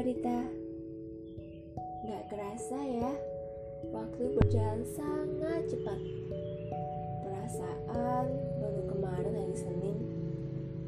Barita. 0.00 0.48
Gak 2.08 2.32
kerasa 2.32 2.80
ya 2.88 3.12
Waktu 3.92 4.32
berjalan 4.32 4.80
sangat 4.96 5.68
cepat. 5.68 6.00
Perasaan 7.20 8.24
baru 8.64 8.82
kemarin 8.96 9.32
hari 9.36 9.52
Senin 9.52 10.00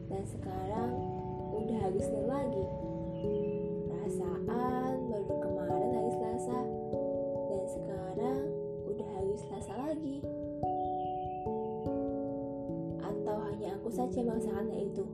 Dan 0.09 0.25
sekarang 0.25 0.97
udah 1.53 1.79
habis 1.85 2.09
Senin 2.09 2.25
lagi. 2.25 2.65
Perasaan 3.93 4.93
baru 5.13 5.33
kemarin 5.45 5.91
hari 5.93 6.11
Selasa 6.17 6.61
Dan 7.53 7.65
sekarang 7.69 8.41
udah 8.97 9.09
habis 9.13 9.41
Selasa 9.45 9.73
lagi. 9.77 10.25
Atau 13.05 13.37
hanya 13.45 13.77
aku 13.77 13.93
saja 13.93 14.25
merasakan 14.25 14.73
itu 14.73 15.05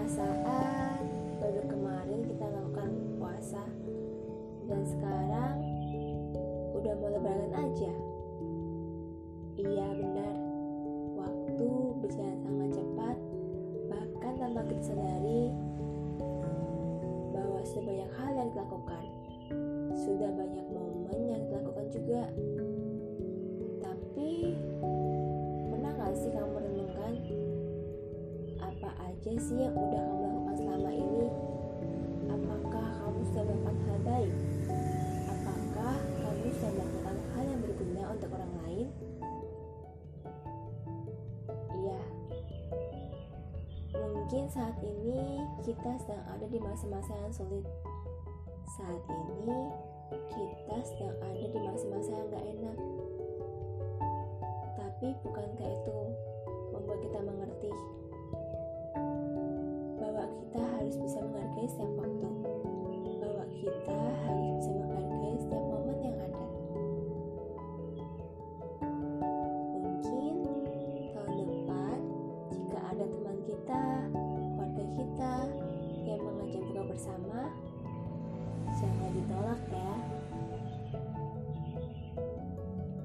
Perasaan 0.00 0.96
baru 1.44 1.60
kemarin 1.68 2.24
kita 2.24 2.48
lakukan 2.48 2.88
puasa 3.20 3.60
dan 4.64 4.80
sekarang 4.80 5.60
udah 6.72 6.94
mau 6.96 7.12
lebaran 7.12 7.52
aja. 7.52 7.92
Iya 9.60 9.92
benar, 9.92 10.34
waktu 11.20 11.68
berjalan 12.00 12.38
sangat 12.40 12.70
cepat 12.80 13.16
bahkan 13.92 14.32
tanpa 14.40 14.60
kita 14.72 14.82
sadari 14.88 15.52
bahwa 17.36 17.60
sebanyak 17.68 18.10
hal 18.16 18.32
yang 18.40 18.48
dilakukan 18.56 19.04
sudah 20.00 20.32
banyak 20.32 20.66
momen 20.72 21.20
yang 21.28 21.42
dilakukan 21.44 21.86
juga. 21.92 22.24
Sih 29.50 29.66
yang 29.66 29.74
udah 29.74 29.98
kamu 29.98 30.22
lakukan 30.30 30.56
selama 30.62 30.90
ini? 30.94 31.26
Apakah 32.30 32.86
kamu 33.02 33.20
sudah 33.26 33.42
melakukan 33.50 33.76
hal 33.82 33.98
baik? 34.06 34.34
Apakah 35.26 35.94
kamu 35.98 36.46
sudah 36.54 36.70
melakukan 36.70 37.16
hal 37.34 37.44
yang 37.50 37.60
berguna 37.66 38.02
untuk 38.14 38.30
orang 38.30 38.52
lain? 38.62 38.86
Iya. 41.82 42.00
Mungkin 43.90 44.44
saat 44.54 44.78
ini 44.86 45.42
kita 45.66 45.98
sedang 45.98 46.22
ada 46.30 46.46
di 46.46 46.58
masa-masa 46.62 47.10
yang 47.18 47.34
sulit. 47.34 47.66
Saat 48.78 49.02
ini 49.10 49.58
kita 50.30 50.76
sedang 50.86 51.18
ada 51.26 51.46
di 51.50 51.58
masa-masa 51.58 52.10
yang 52.14 52.26
gak 52.30 52.46
enak. 52.54 52.78
Tapi 54.78 55.08
bukankah 55.26 55.70
itu 55.74 55.98
membuat 56.70 57.02
kita 57.02 57.18
mengerti 57.18 57.49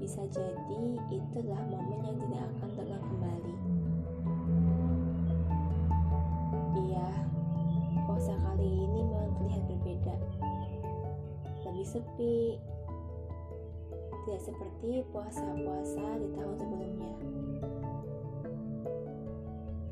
Bisa 0.06 0.22
jadi 0.30 0.82
itulah 1.10 1.66
momen 1.66 1.98
yang 2.06 2.14
tidak 2.14 2.46
akan 2.46 2.68
terulang 2.78 3.04
kembali. 3.10 3.54
Iya, 6.78 7.08
puasa 8.06 8.38
kali 8.38 8.86
ini 8.86 9.02
memang 9.02 9.34
terlihat 9.34 9.66
berbeda. 9.66 10.14
Lebih 11.66 11.86
sepi. 11.90 12.54
Tidak 14.22 14.40
seperti 14.46 15.02
puasa-puasa 15.10 16.06
di 16.22 16.28
tahun 16.38 16.54
sebelumnya. 16.54 17.14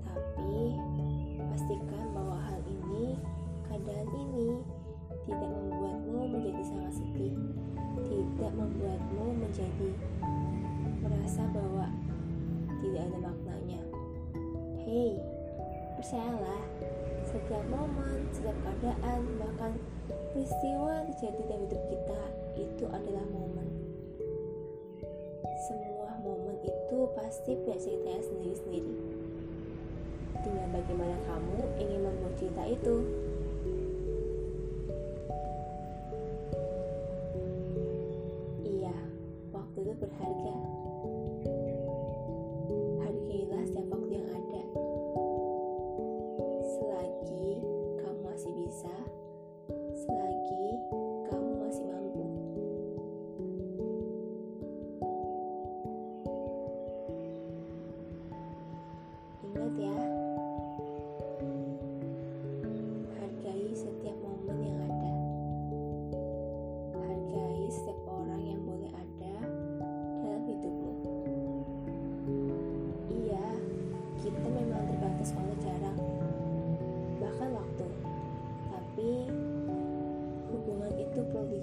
Tapi, 0.07 0.79
pastikan 1.43 2.04
tidak 12.85 13.09
ada 13.09 13.19
maknanya. 13.33 13.81
Hei, 14.85 15.17
percayalah, 15.97 16.65
setiap 17.25 17.65
momen, 17.73 18.29
setiap 18.37 18.57
keadaan, 18.61 19.25
bahkan 19.41 19.73
peristiwa 20.37 21.09
terjadi 21.09 21.41
dalam 21.49 21.65
hidup 21.65 21.83
kita 21.89 22.21
itu 22.61 22.85
adalah 22.93 23.25
momen. 23.33 23.69
Semua 25.65 26.13
momen 26.21 26.61
itu 26.61 26.99
pasti 27.17 27.57
punya 27.57 27.81
ceritanya 27.81 28.21
sendiri-sendiri. 28.21 28.95
Tinggal 30.45 30.69
bagaimana 30.77 31.17
kamu 31.25 31.59
ingin 31.81 32.01
membuat 32.05 32.35
cerita 32.37 32.63
itu. 32.69 32.97
Iya, 38.61 38.97
waktu 39.57 39.79
itu 39.89 39.95
berharga. 39.97 40.64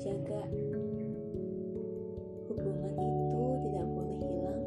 Dijaga. 0.01 0.41
Hubungan 2.49 2.93
itu 2.97 3.43
tidak 3.69 3.85
boleh 3.85 4.17
hilang. 4.17 4.65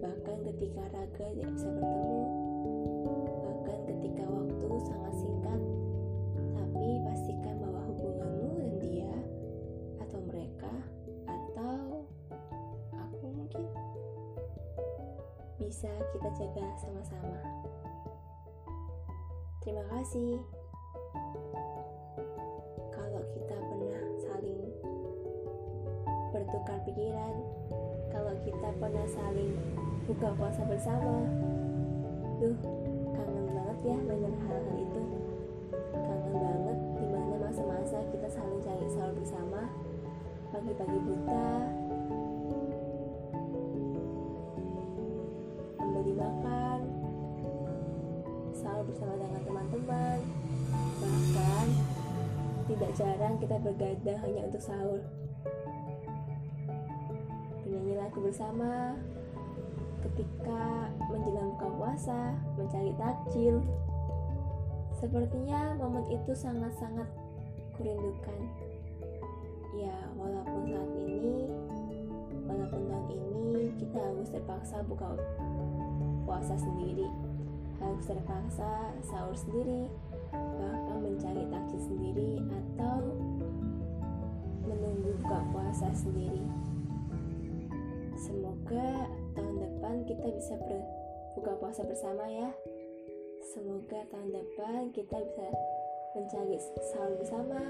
Bahkan 0.00 0.36
ketika 0.48 0.80
raga 0.96 1.26
tidak 1.36 1.52
bisa 1.52 1.68
bertemu, 1.68 2.24
bahkan 3.44 3.78
ketika 3.92 4.24
waktu 4.24 4.68
sangat 4.88 5.12
singkat, 5.20 5.60
tapi 6.56 6.88
pastikan 7.04 7.54
bahwa 7.60 7.80
hubunganmu 7.92 8.48
dan 8.56 8.72
dia 8.80 9.12
atau 10.00 10.24
mereka 10.24 10.72
atau 11.28 12.08
aku 12.96 13.26
mungkin 13.28 13.68
bisa 15.60 15.92
kita 16.16 16.32
jaga 16.40 16.64
sama-sama. 16.80 17.44
Terima 19.60 19.84
kasih. 19.92 20.61
Bertukar 26.42 26.78
pikiran, 26.82 27.34
kalau 28.10 28.34
kita 28.42 28.68
pernah 28.82 29.06
saling 29.06 29.54
buka 30.10 30.34
puasa 30.34 30.66
bersama. 30.66 31.22
Duh, 32.42 32.58
kangen 33.14 33.46
banget 33.46 33.78
ya 33.86 33.96
mendengar 34.02 34.34
hal-hal 34.50 34.76
itu. 34.82 35.02
Kangen 35.94 36.34
banget 36.34 36.78
di 36.98 37.06
mana 37.06 37.34
masa-masa 37.46 38.02
kita 38.10 38.26
saling 38.26 38.58
cari 38.58 38.86
sahur 38.90 39.14
bersama, 39.14 39.70
pagi-pagi 40.50 40.98
buta, 41.06 41.50
membeli 45.78 46.14
makan, 46.18 46.80
sahur 48.50 48.82
bersama 48.90 49.14
dengan 49.14 49.42
teman-teman, 49.46 50.18
bahkan 50.98 51.66
tidak 52.66 52.90
jarang 52.98 53.34
kita 53.38 53.56
bergadang 53.62 54.18
hanya 54.26 54.42
untuk 54.50 54.62
sahur. 54.62 55.21
Bernyanyi 57.72 58.04
lagu 58.04 58.20
bersama, 58.20 58.92
ketika 60.04 60.92
menjelang 61.08 61.56
buka 61.56 61.72
puasa, 61.80 62.36
mencari 62.60 62.92
takjil. 63.00 63.64
Sepertinya 65.00 65.80
momen 65.80 66.04
itu 66.12 66.36
sangat-sangat 66.36 67.08
kurindukan. 67.72 68.44
Ya, 69.72 69.96
walaupun 70.20 70.68
saat 70.68 70.92
ini, 71.00 71.48
walaupun 72.44 72.92
tahun 72.92 73.08
ini 73.08 73.72
kita 73.80 74.04
harus 74.04 74.28
terpaksa 74.28 74.84
buka 74.84 75.16
puasa 76.28 76.52
sendiri, 76.60 77.08
harus 77.80 78.04
terpaksa 78.04 78.92
sahur 79.00 79.32
sendiri, 79.32 79.88
bahkan 80.28 81.00
mencari 81.00 81.48
takjil 81.48 81.80
sendiri 81.80 82.36
atau 82.52 83.00
menunggu 84.68 85.16
buka 85.24 85.40
puasa 85.56 85.88
sendiri. 85.96 86.44
Semoga 88.32 89.12
tahun 89.36 89.56
depan 89.60 90.08
kita 90.08 90.24
bisa 90.32 90.56
berbuka 90.56 91.52
puasa 91.60 91.84
bersama 91.84 92.24
ya. 92.32 92.48
Semoga 93.52 94.08
tahun 94.08 94.32
depan 94.32 94.88
kita 94.96 95.20
bisa 95.20 95.52
mencari 96.16 96.56
sahur 96.96 97.12
bersama 97.20 97.60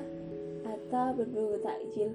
atau 0.62 1.18
berburu 1.18 1.58
takjil. 1.66 2.14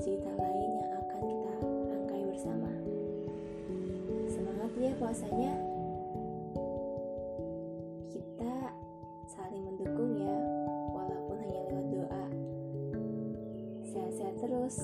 Cerita 0.00 0.32
lain 0.32 0.80
yang 0.80 0.92
akan 0.96 1.22
kita 1.28 1.52
rangkai 1.60 2.22
bersama. 2.24 2.72
Semangat 4.32 4.72
ya 4.80 4.92
puasanya. 4.96 5.52
Kita 8.08 8.54
saling 9.28 9.60
mendukung 9.60 10.16
ya, 10.16 10.36
walaupun 10.96 11.36
hanya 11.44 11.60
lewat 11.68 11.86
doa. 11.92 12.24
Sehat-sehat 13.92 14.40
terus. 14.40 14.80